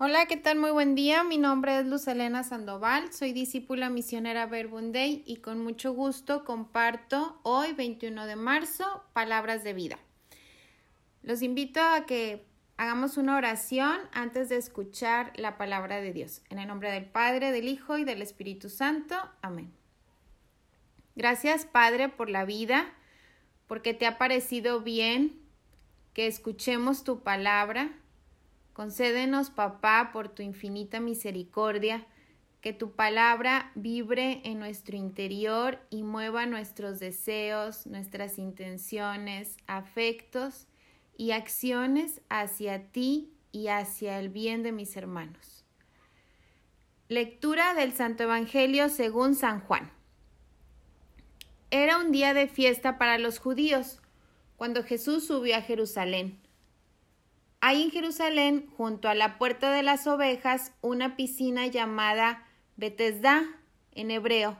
[0.00, 0.58] Hola, ¿qué tal?
[0.58, 1.24] Muy buen día.
[1.24, 7.40] Mi nombre es Luz Elena Sandoval, soy discípula misionera Verbunday y con mucho gusto comparto
[7.42, 9.98] hoy, 21 de marzo, palabras de vida.
[11.24, 16.42] Los invito a que hagamos una oración antes de escuchar la palabra de Dios.
[16.48, 19.16] En el nombre del Padre, del Hijo y del Espíritu Santo.
[19.42, 19.72] Amén.
[21.16, 22.86] Gracias, Padre, por la vida,
[23.66, 25.40] porque te ha parecido bien
[26.14, 27.97] que escuchemos tu palabra
[28.78, 32.06] Concédenos, papá, por tu infinita misericordia,
[32.60, 40.68] que tu palabra vibre en nuestro interior y mueva nuestros deseos, nuestras intenciones, afectos
[41.16, 45.64] y acciones hacia ti y hacia el bien de mis hermanos.
[47.08, 49.90] Lectura del Santo Evangelio según San Juan.
[51.72, 54.00] Era un día de fiesta para los judíos,
[54.56, 56.38] cuando Jesús subió a Jerusalén.
[57.60, 63.44] Hay en Jerusalén, junto a la puerta de las ovejas, una piscina llamada Betesda
[63.90, 64.56] en hebreo,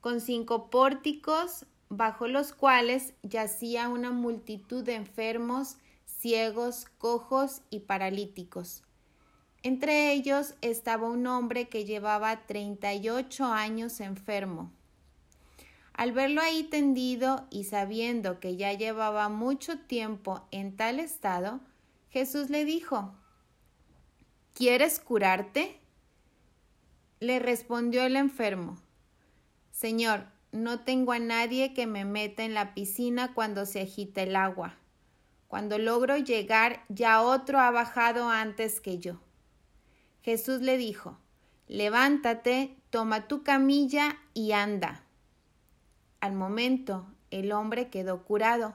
[0.00, 8.84] con cinco pórticos bajo los cuales yacía una multitud de enfermos, ciegos, cojos y paralíticos.
[9.64, 14.70] Entre ellos estaba un hombre que llevaba treinta y ocho años enfermo.
[15.94, 21.60] Al verlo ahí tendido y sabiendo que ya llevaba mucho tiempo en tal estado,
[22.16, 23.14] Jesús le dijo,
[24.54, 25.78] ¿Quieres curarte?
[27.20, 28.78] Le respondió el enfermo,
[29.70, 34.34] Señor, no tengo a nadie que me meta en la piscina cuando se agita el
[34.34, 34.76] agua.
[35.46, 39.20] Cuando logro llegar, ya otro ha bajado antes que yo.
[40.22, 41.18] Jesús le dijo,
[41.68, 45.04] Levántate, toma tu camilla y anda.
[46.20, 48.74] Al momento, el hombre quedó curado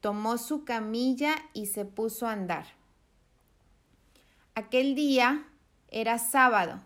[0.00, 2.66] tomó su camilla y se puso a andar.
[4.54, 5.46] Aquel día
[5.88, 6.80] era sábado.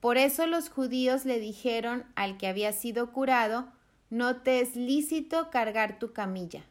[0.00, 3.68] Por eso los judíos le dijeron al que había sido curado,
[4.10, 6.64] no te es lícito cargar tu camilla.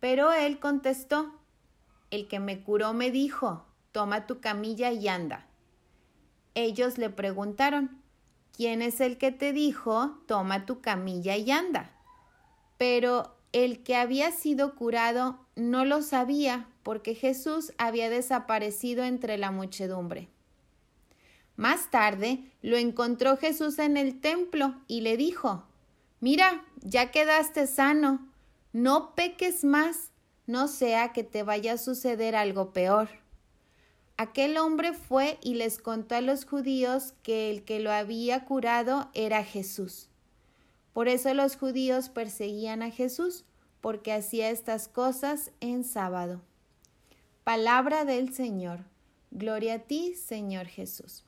[0.00, 1.34] Pero él contestó,
[2.10, 5.46] el que me curó me dijo, toma tu camilla y anda.
[6.54, 8.00] Ellos le preguntaron,
[8.56, 11.90] ¿quién es el que te dijo, toma tu camilla y anda?
[12.78, 19.50] Pero el que había sido curado no lo sabía porque Jesús había desaparecido entre la
[19.50, 20.28] muchedumbre.
[21.56, 25.64] Más tarde lo encontró Jesús en el templo y le dijo,
[26.20, 28.28] Mira, ya quedaste sano,
[28.72, 30.10] no peques más,
[30.46, 33.08] no sea que te vaya a suceder algo peor.
[34.16, 39.10] Aquel hombre fue y les contó a los judíos que el que lo había curado
[39.14, 40.09] era Jesús.
[41.00, 43.46] Por eso los judíos perseguían a Jesús,
[43.80, 46.42] porque hacía estas cosas en sábado.
[47.42, 48.80] Palabra del Señor.
[49.30, 51.24] Gloria a ti, Señor Jesús.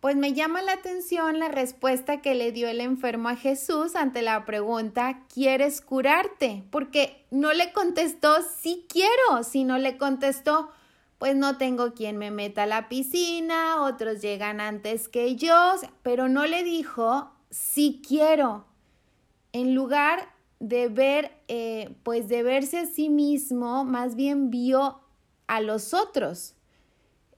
[0.00, 4.22] Pues me llama la atención la respuesta que le dio el enfermo a Jesús ante
[4.22, 6.64] la pregunta ¿Quieres curarte?
[6.70, 10.70] Porque no le contestó sí quiero, sino le contestó
[11.18, 16.28] pues no tengo quien me meta a la piscina, otros llegan antes que yo, pero
[16.28, 18.66] no le dijo sí quiero.
[19.52, 20.28] En lugar
[20.60, 25.00] de ver, eh, pues de verse a sí mismo, más bien vio
[25.46, 26.54] a los otros.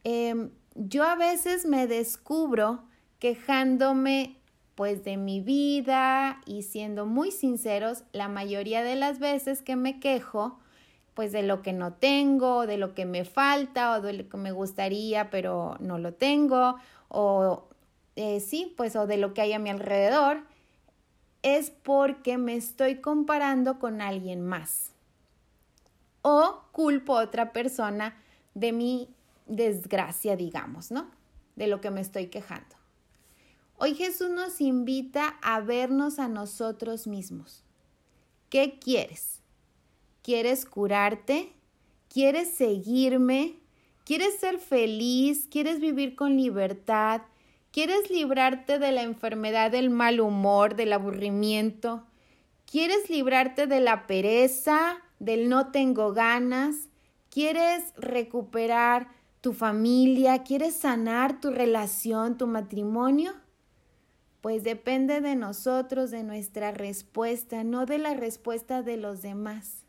[0.04, 2.82] Em, yo a veces me descubro
[3.18, 4.36] quejándome
[4.74, 10.00] pues de mi vida y siendo muy sinceros, la mayoría de las veces que me
[10.00, 10.58] quejo,
[11.12, 14.38] pues de lo que no tengo, de lo que me falta o de lo que
[14.38, 16.76] me gustaría pero no lo tengo,
[17.08, 17.68] o
[18.16, 20.42] eh, sí, pues o de lo que hay a mi alrededor
[21.42, 24.90] es porque me estoy comparando con alguien más.
[26.22, 28.16] O culpo a otra persona
[28.54, 29.08] de mi
[29.46, 31.10] desgracia, digamos, ¿no?
[31.56, 32.76] De lo que me estoy quejando.
[33.78, 37.64] Hoy Jesús nos invita a vernos a nosotros mismos.
[38.50, 39.40] ¿Qué quieres?
[40.22, 41.54] ¿Quieres curarte?
[42.10, 43.56] ¿Quieres seguirme?
[44.04, 45.48] ¿Quieres ser feliz?
[45.50, 47.22] ¿Quieres vivir con libertad?
[47.72, 52.04] ¿Quieres librarte de la enfermedad del mal humor, del aburrimiento?
[52.68, 56.88] ¿Quieres librarte de la pereza, del no tengo ganas?
[57.30, 59.06] ¿Quieres recuperar
[59.40, 60.42] tu familia?
[60.42, 63.34] ¿Quieres sanar tu relación, tu matrimonio?
[64.40, 69.84] Pues depende de nosotros, de nuestra respuesta, no de la respuesta de los demás.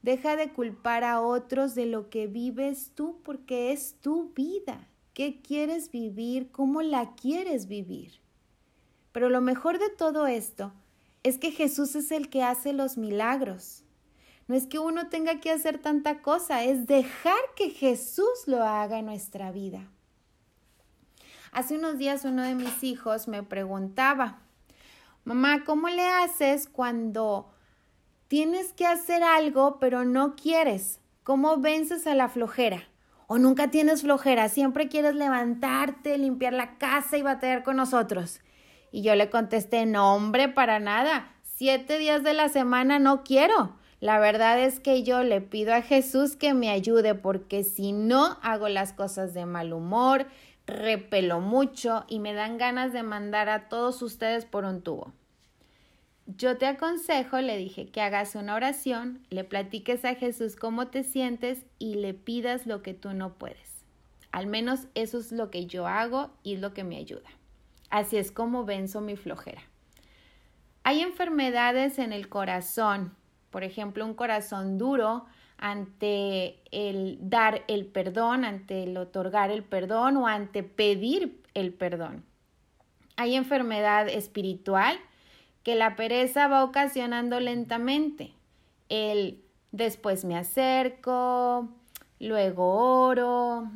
[0.00, 5.40] Deja de culpar a otros de lo que vives tú porque es tu vida qué
[5.40, 8.20] quieres vivir, cómo la quieres vivir.
[9.12, 10.74] Pero lo mejor de todo esto
[11.22, 13.82] es que Jesús es el que hace los milagros.
[14.46, 18.98] No es que uno tenga que hacer tanta cosa, es dejar que Jesús lo haga
[18.98, 19.88] en nuestra vida.
[21.50, 24.42] Hace unos días uno de mis hijos me preguntaba,
[25.24, 27.54] mamá, ¿cómo le haces cuando
[28.28, 31.00] tienes que hacer algo pero no quieres?
[31.22, 32.86] ¿Cómo vences a la flojera?
[33.28, 38.40] O nunca tienes flojera, siempre quieres levantarte, limpiar la casa y batallar con nosotros.
[38.92, 41.32] Y yo le contesté, no, hombre, para nada.
[41.42, 43.74] Siete días de la semana no quiero.
[43.98, 48.38] La verdad es que yo le pido a Jesús que me ayude porque si no
[48.42, 50.26] hago las cosas de mal humor,
[50.66, 55.12] repelo mucho y me dan ganas de mandar a todos ustedes por un tubo.
[56.26, 61.04] Yo te aconsejo, le dije, que hagas una oración, le platiques a Jesús cómo te
[61.04, 63.84] sientes y le pidas lo que tú no puedes.
[64.32, 67.28] Al menos eso es lo que yo hago y es lo que me ayuda.
[67.90, 69.62] Así es como venzo mi flojera.
[70.82, 73.16] Hay enfermedades en el corazón
[73.56, 75.24] por ejemplo, un corazón duro
[75.56, 82.22] ante el dar el perdón, ante el otorgar el perdón o ante pedir el perdón.
[83.16, 84.98] Hay enfermedad espiritual
[85.66, 88.32] que la pereza va ocasionando lentamente.
[88.88, 89.42] El
[89.72, 91.68] después me acerco,
[92.20, 93.68] luego oro,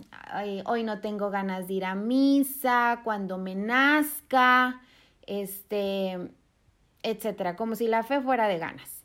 [0.67, 4.81] hoy no tengo ganas de ir a misa, cuando me nazca,
[5.27, 6.17] este,
[7.03, 9.01] etcétera, como si la fe fuera de ganas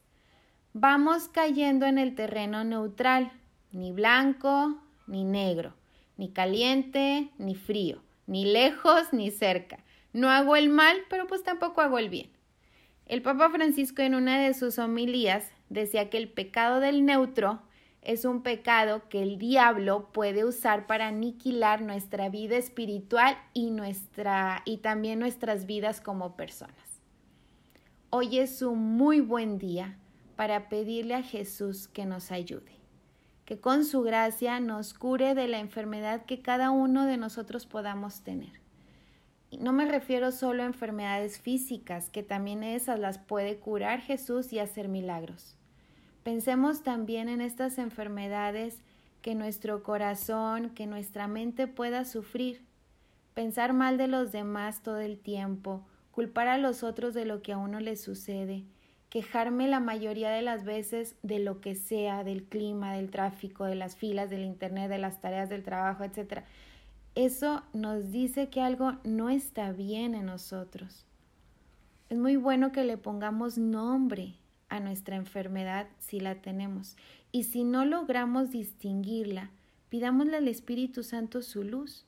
[0.73, 3.31] vamos cayendo en el terreno neutral,
[3.71, 4.77] ni blanco
[5.07, 5.73] ni negro,
[6.17, 9.79] ni caliente ni frío, ni lejos ni cerca.
[10.13, 12.34] No hago el mal, pero pues tampoco hago el bien.
[13.05, 17.61] El Papa Francisco en una de sus homilías decía que el pecado del neutro
[18.01, 24.63] es un pecado que el diablo puede usar para aniquilar nuestra vida espiritual y nuestra
[24.65, 26.75] y también nuestras vidas como personas.
[28.09, 29.99] Hoy es un muy buen día
[30.35, 32.71] para pedirle a Jesús que nos ayude,
[33.45, 38.21] que con su gracia nos cure de la enfermedad que cada uno de nosotros podamos
[38.21, 38.64] tener.
[39.59, 44.59] No me refiero solo a enfermedades físicas, que también esas las puede curar Jesús y
[44.59, 45.55] hacer milagros.
[46.23, 48.81] Pensemos también en estas enfermedades
[49.21, 52.65] que nuestro corazón, que nuestra mente pueda sufrir.
[53.33, 57.53] Pensar mal de los demás todo el tiempo, culpar a los otros de lo que
[57.53, 58.63] a uno le sucede,
[59.09, 63.75] quejarme la mayoría de las veces de lo que sea, del clima, del tráfico, de
[63.75, 66.43] las filas, del internet, de las tareas del trabajo, etc.
[67.15, 71.05] Eso nos dice que algo no está bien en nosotros.
[72.09, 74.35] Es muy bueno que le pongamos nombre
[74.69, 76.97] a nuestra enfermedad si la tenemos.
[77.31, 79.49] Y si no logramos distinguirla,
[79.89, 82.05] pidámosle al Espíritu Santo su luz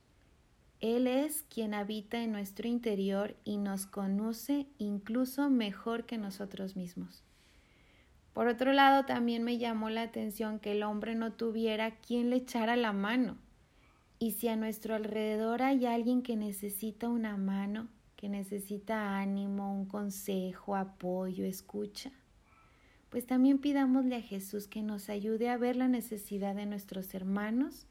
[0.80, 7.24] él es quien habita en nuestro interior y nos conoce incluso mejor que nosotros mismos.
[8.33, 12.36] Por otro lado, también me llamó la atención que el hombre no tuviera quien le
[12.36, 13.38] echara la mano.
[14.19, 19.86] Y si a nuestro alrededor hay alguien que necesita una mano, que necesita ánimo, un
[19.86, 22.12] consejo, apoyo, escucha,
[23.10, 27.86] pues también pidámosle a Jesús que nos ayude a ver la necesidad de nuestros hermanos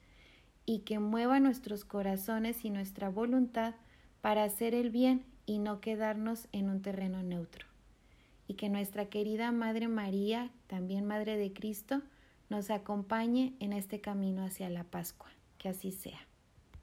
[0.67, 3.75] y que mueva nuestros corazones y nuestra voluntad
[4.21, 7.67] para hacer el bien y no quedarnos en un terreno neutro.
[8.49, 12.03] Y que nuestra querida Madre María, también Madre de Cristo,
[12.49, 15.36] nos acompañe en este camino hacia la Pascua.
[15.59, 16.26] Que así sea.